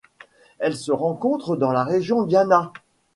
Elle 0.57 0.75
se 0.75 0.91
rencontre 0.91 1.55
dans 1.55 1.71
la 1.71 1.83
région 1.83 2.23
Diana. 2.23 2.73